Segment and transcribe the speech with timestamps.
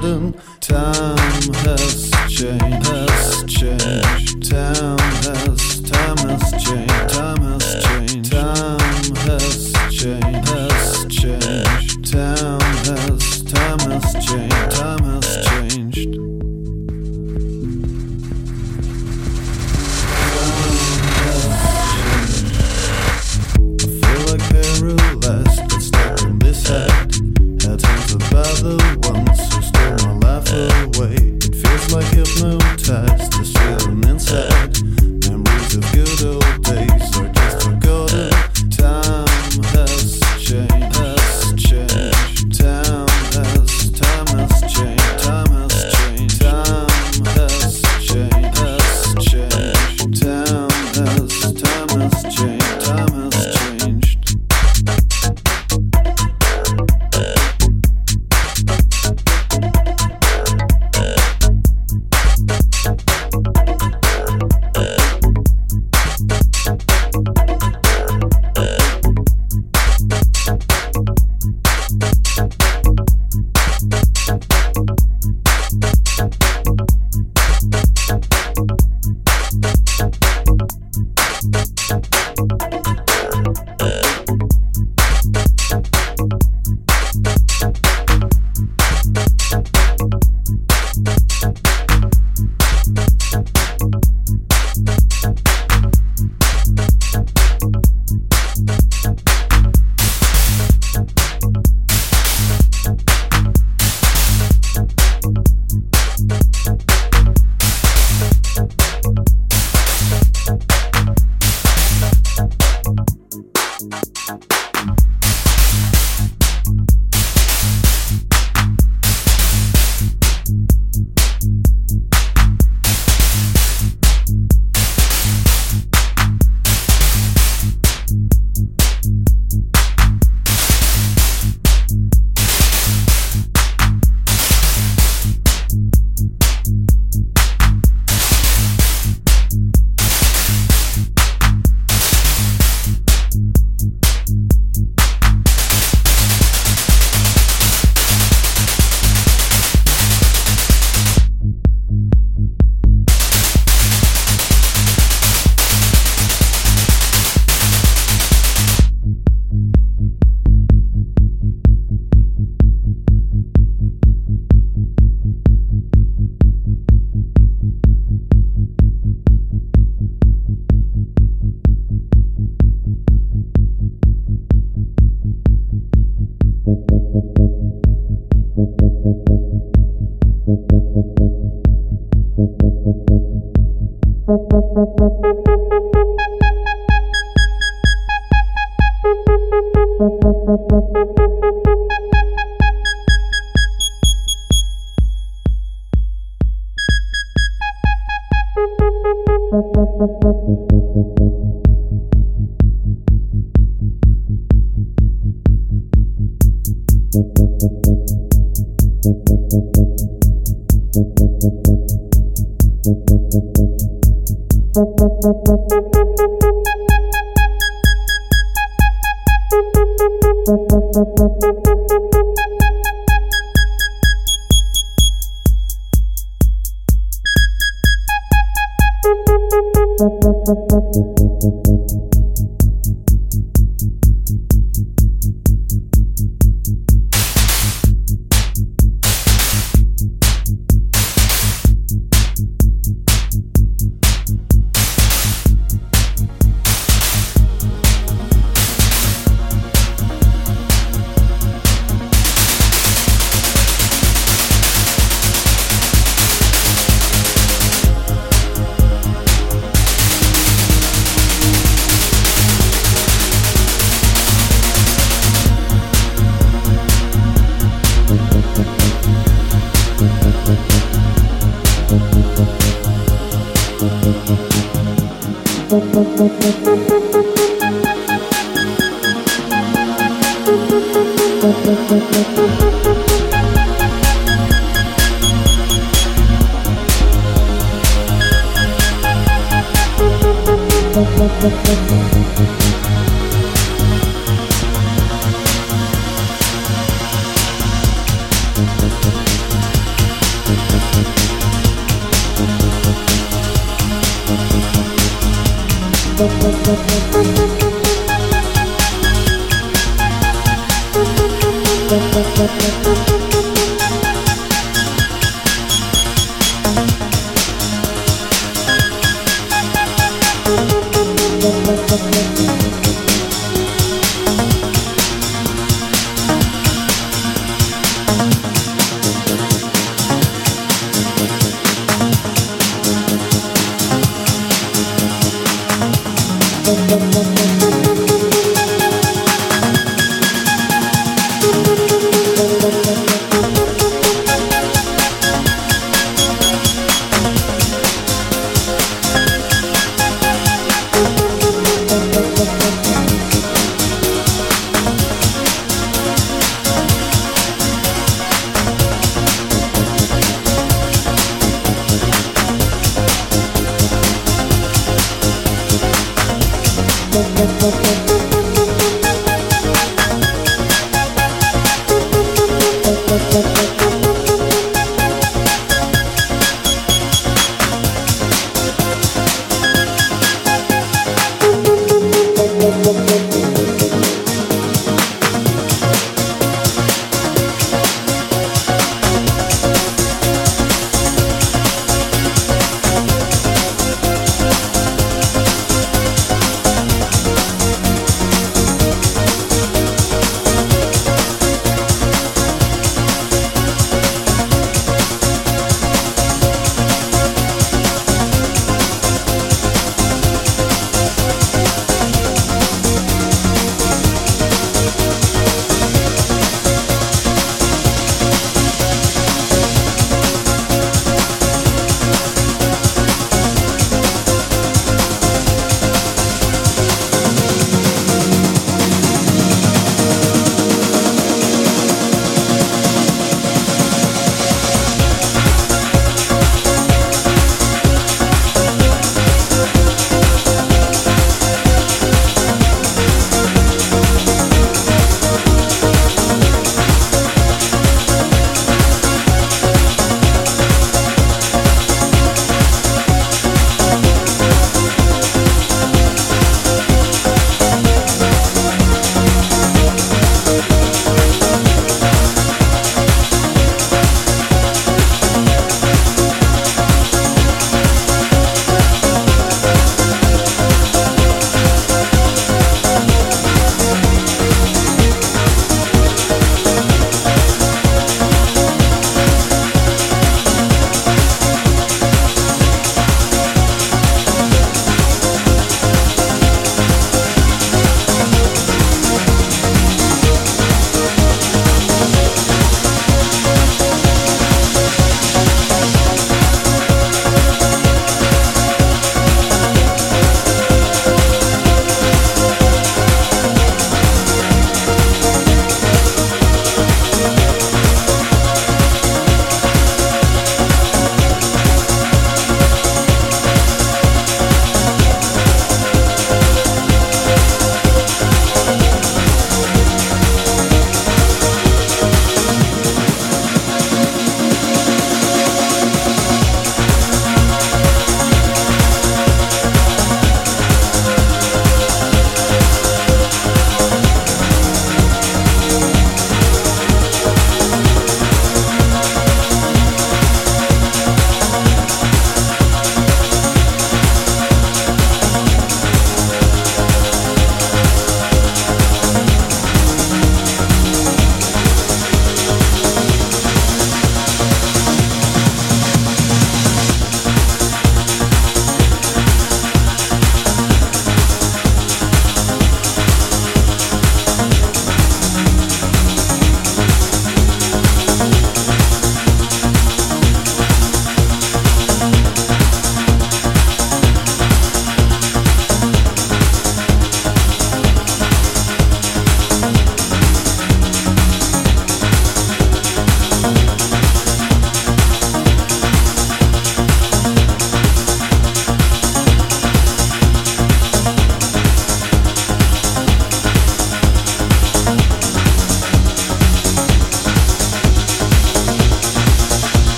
[0.00, 1.16] time
[1.64, 4.50] has changed, has changed.
[4.50, 12.12] Time has, time has changed, time has changed, time has changed, has changed.
[12.12, 14.75] Time has, time has changed.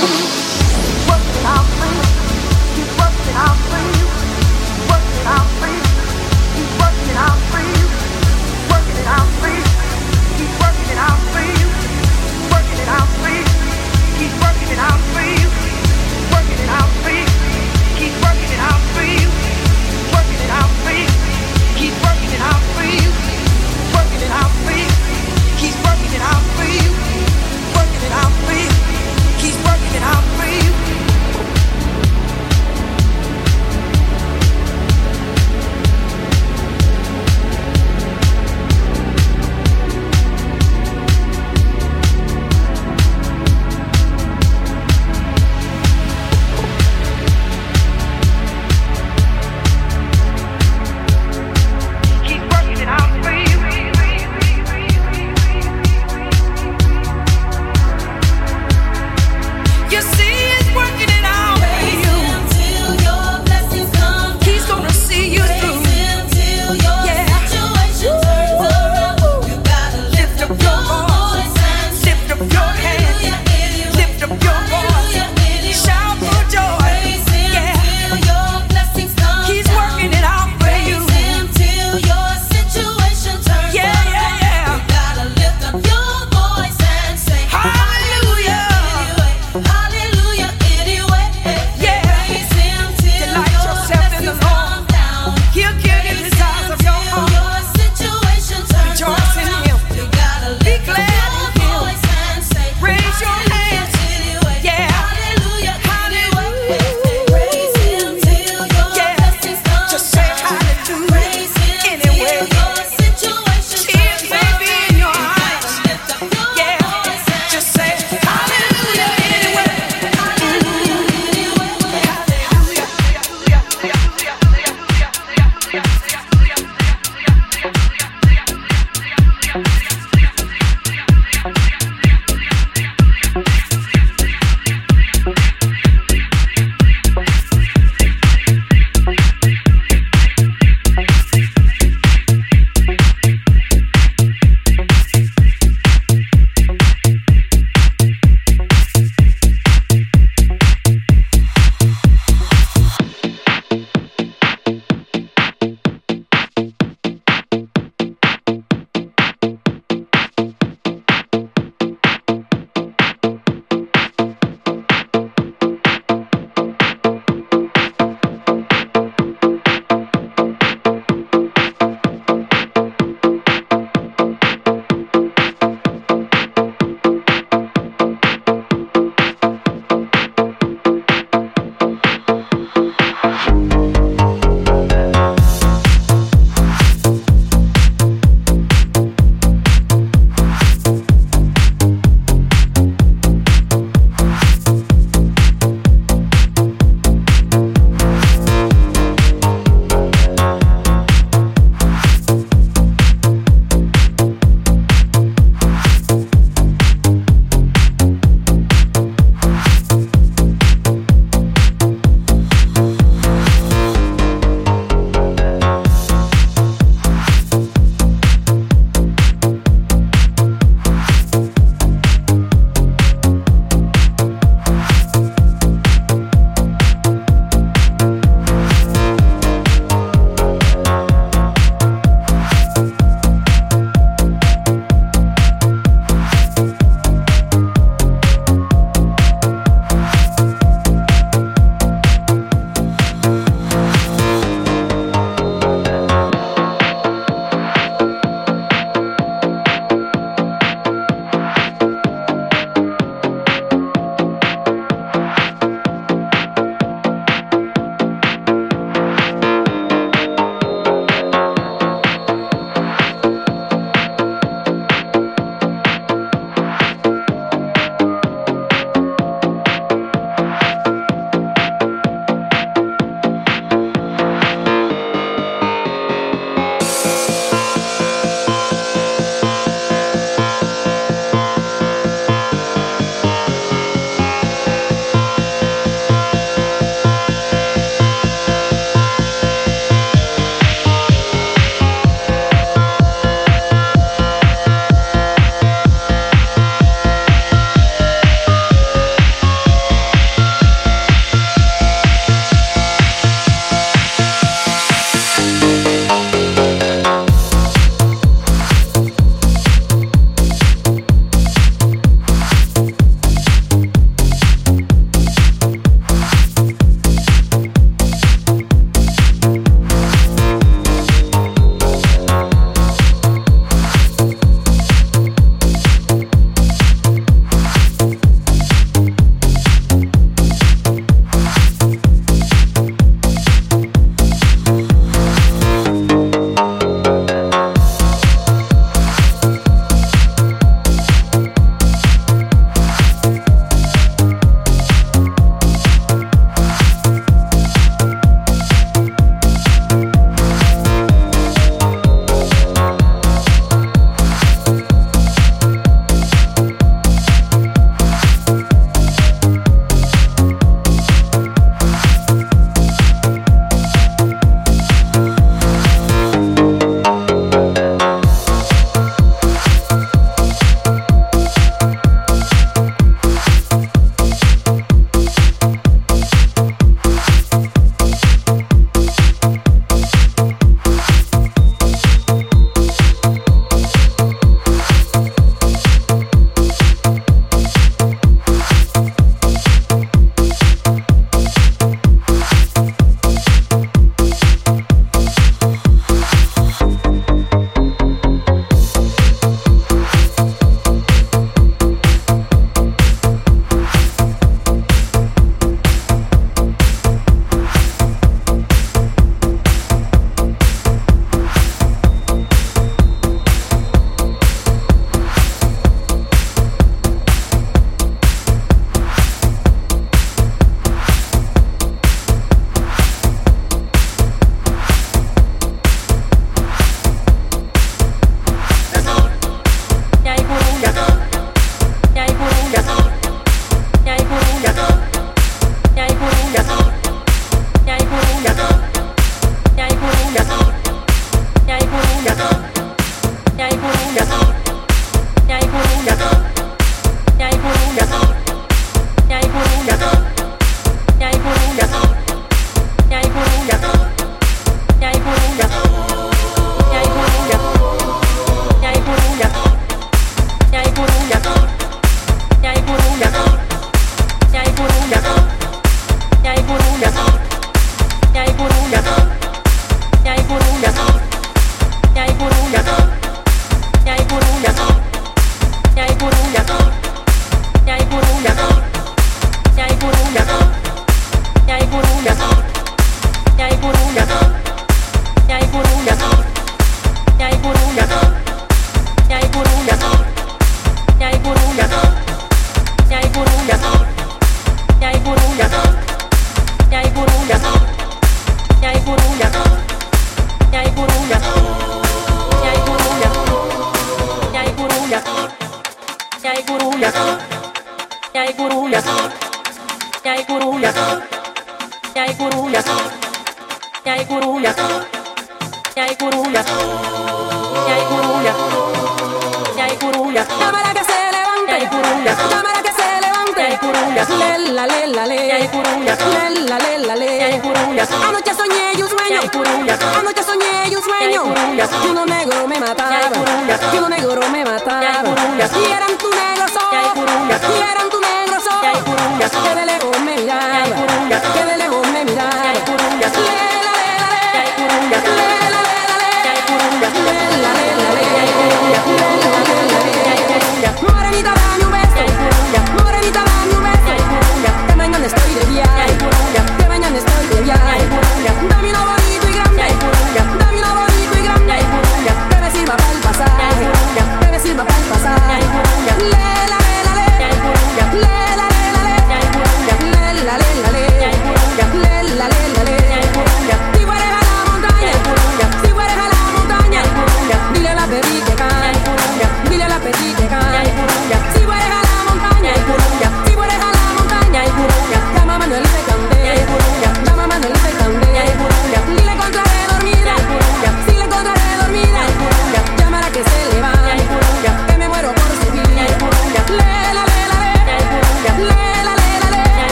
[0.00, 0.51] He's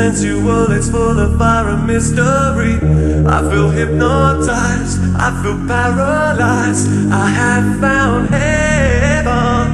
[0.00, 2.74] sensual, it's full of fire and mystery.
[3.36, 4.96] I feel hypnotized,
[5.26, 6.86] I feel paralyzed.
[7.12, 9.66] I have found heaven.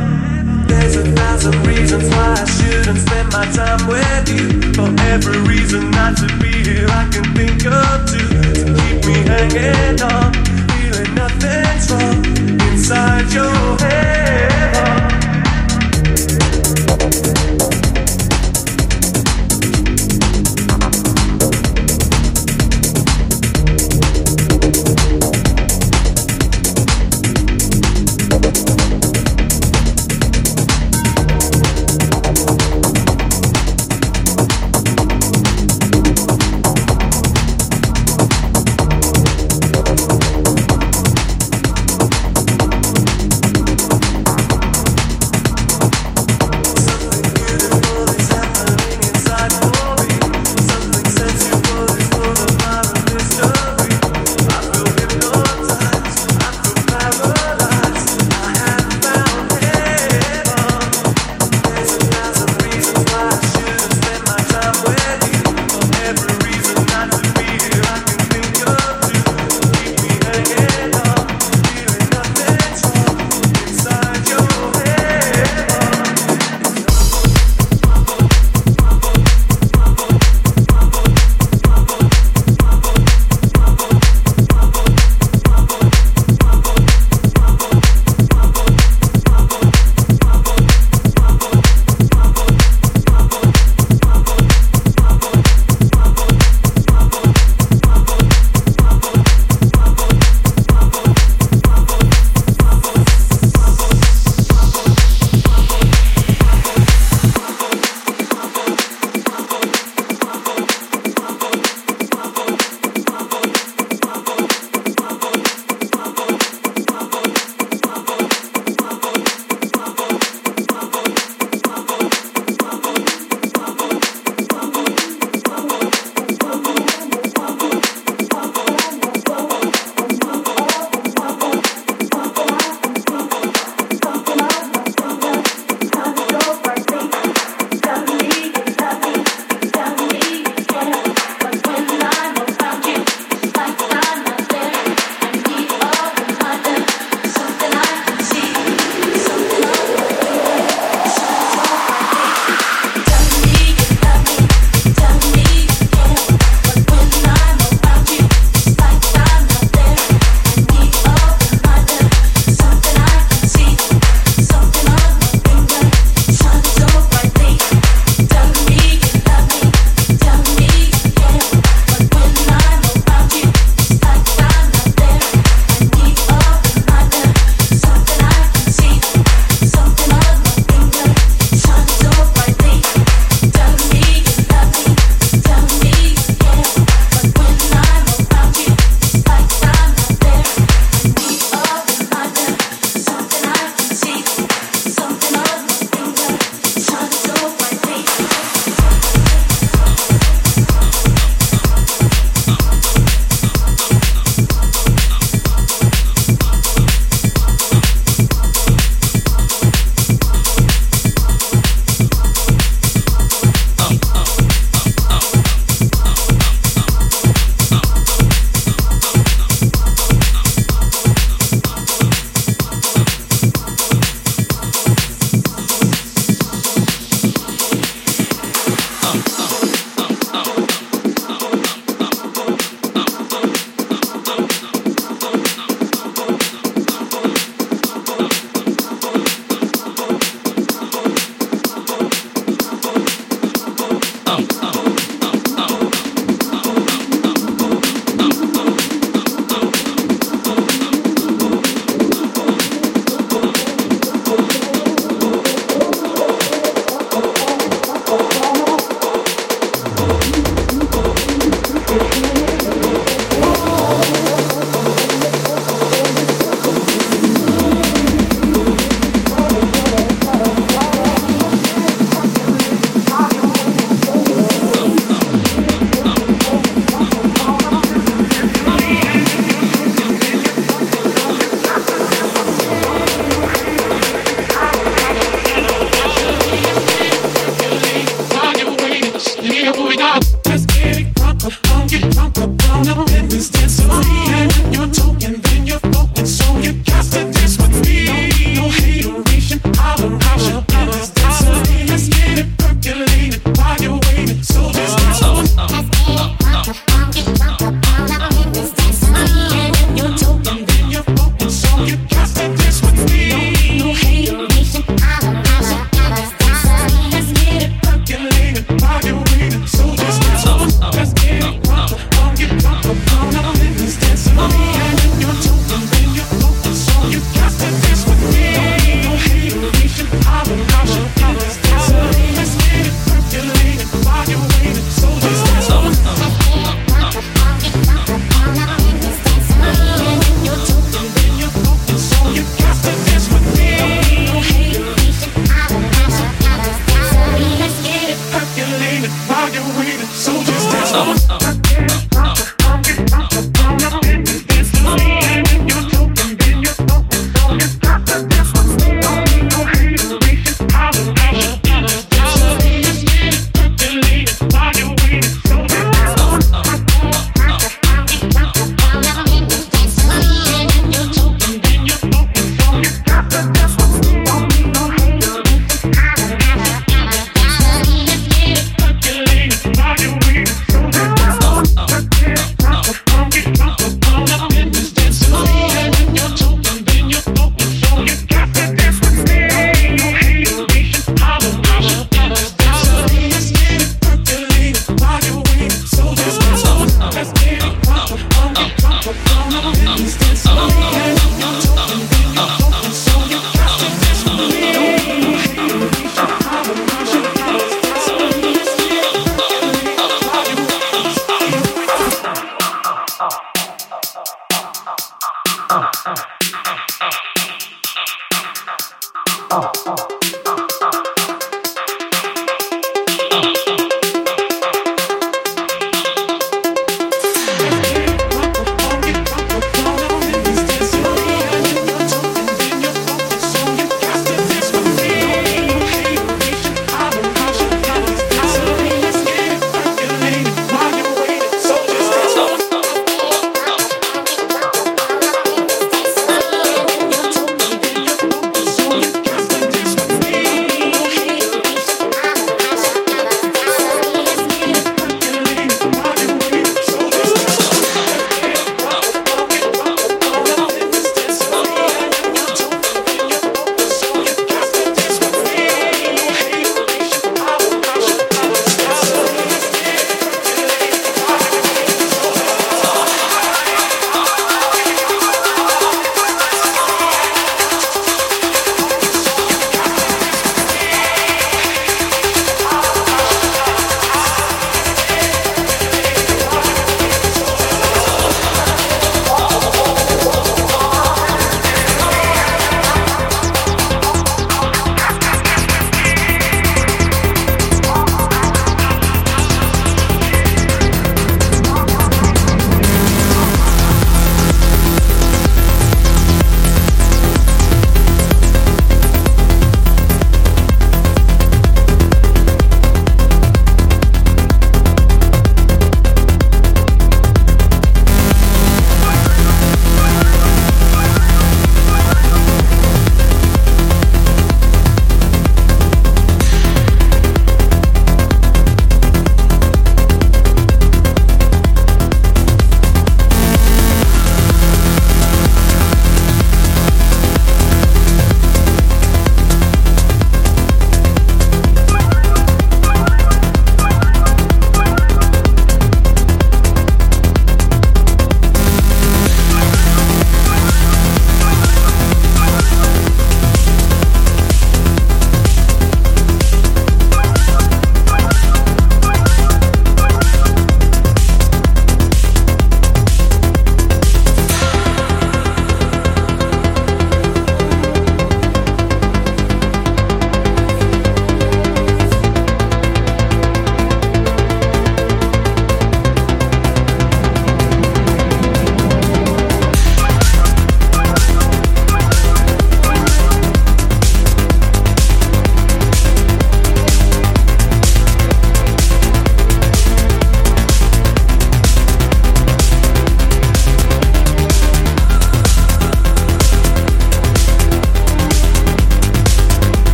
[0.67, 4.47] There's a thousand reasons why I shouldn't spend my time with you.
[4.75, 8.29] For every reason not to be here, I can think of two
[8.59, 10.31] to keep me hanging on,
[10.75, 12.19] feeling nothing's wrong
[12.69, 13.96] inside your head.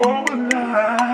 [0.00, 1.13] Suggest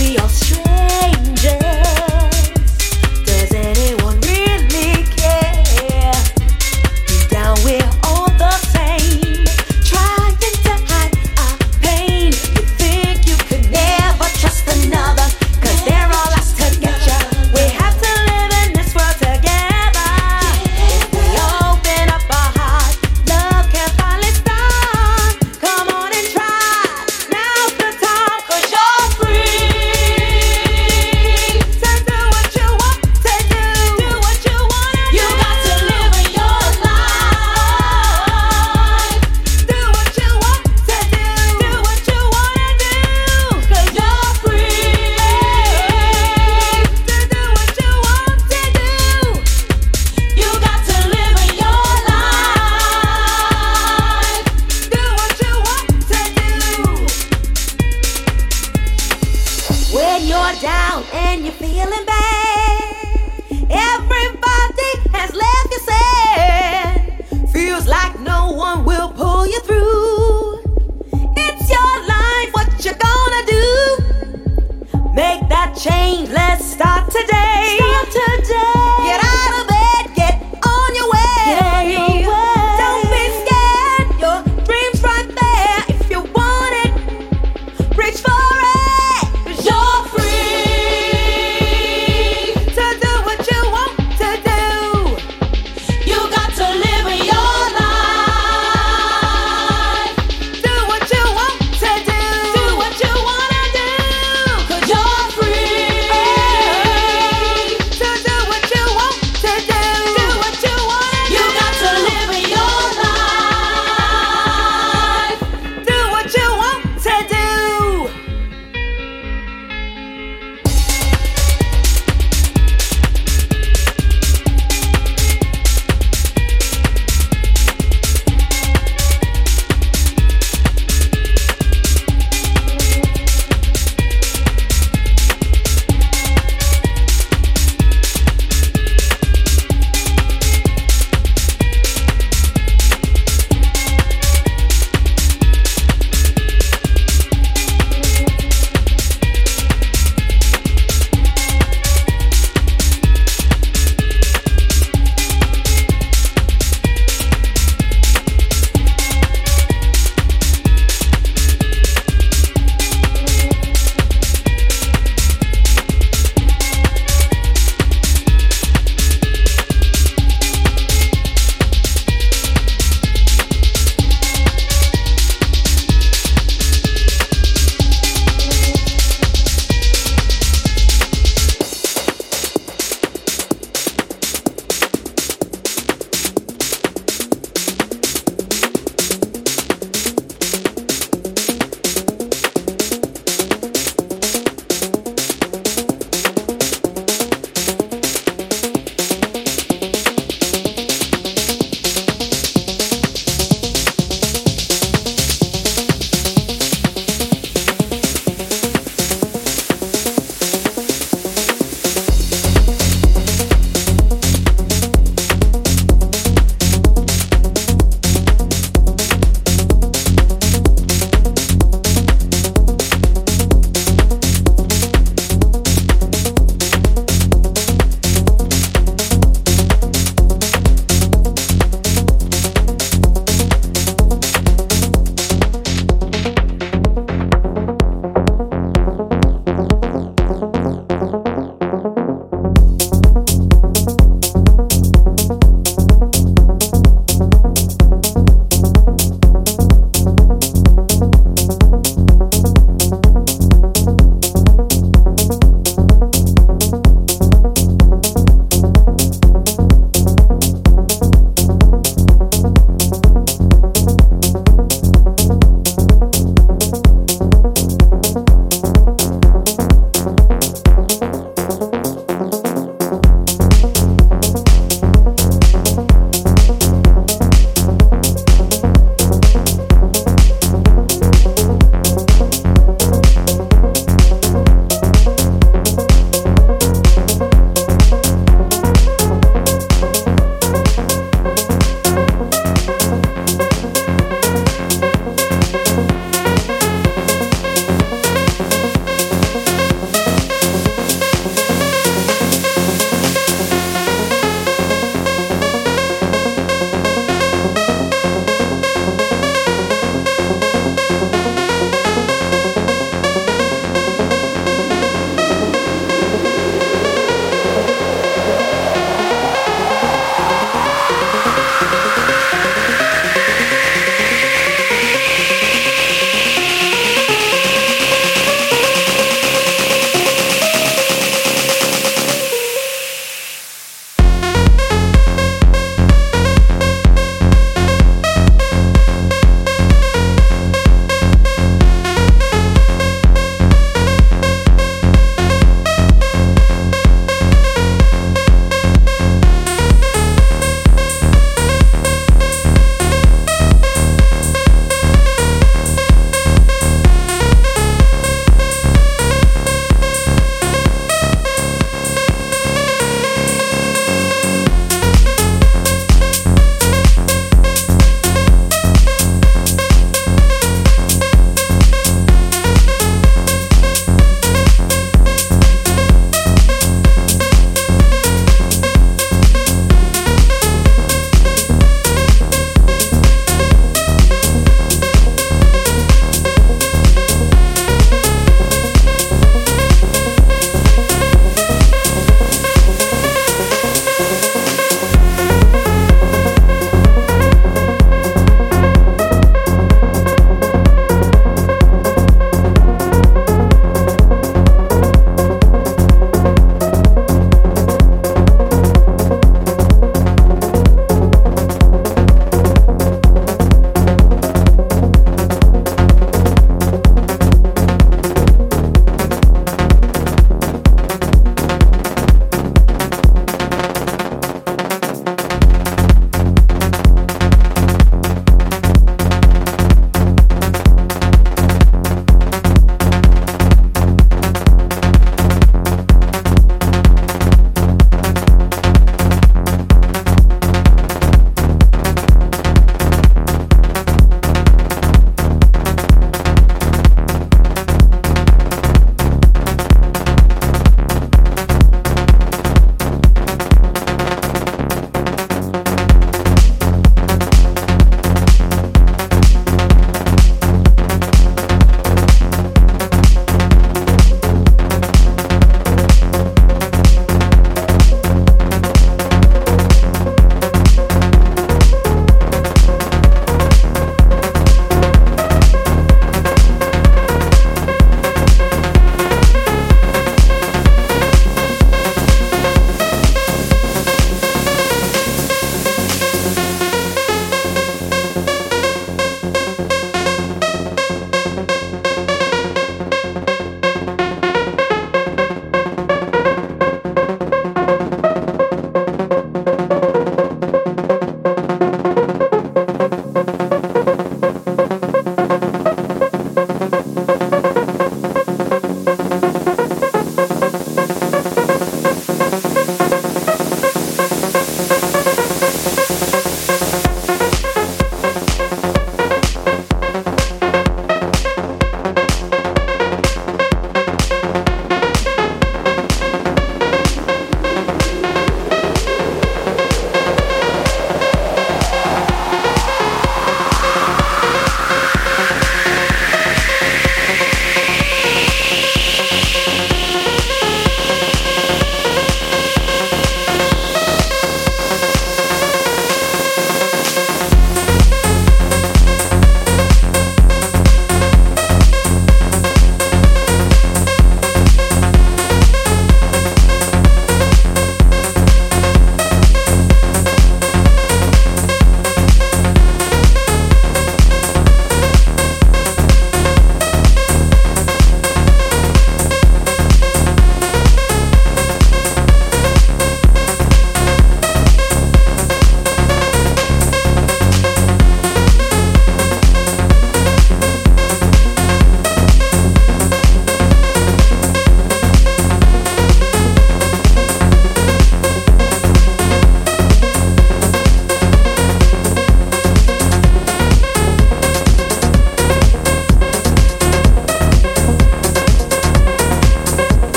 [0.00, 0.69] we all stray.